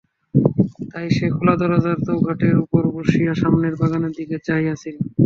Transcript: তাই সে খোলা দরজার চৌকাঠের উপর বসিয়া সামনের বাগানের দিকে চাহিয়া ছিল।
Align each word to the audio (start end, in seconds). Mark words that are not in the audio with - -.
তাই 0.91 1.07
সে 1.15 1.25
খোলা 1.35 1.55
দরজার 1.61 1.97
চৌকাঠের 2.05 2.55
উপর 2.63 2.81
বসিয়া 2.95 3.33
সামনের 3.41 3.73
বাগানের 3.81 4.13
দিকে 4.17 4.37
চাহিয়া 4.47 4.75
ছিল। 4.75 4.95